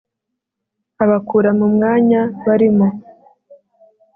[1.03, 2.87] abakura mu mwanya barimo.